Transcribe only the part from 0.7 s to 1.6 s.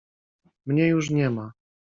już nie ma!